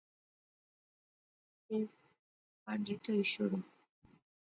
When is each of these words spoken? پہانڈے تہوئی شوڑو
پہانڈے 2.63 2.95
تہوئی 3.03 3.23
شوڑو 3.31 3.59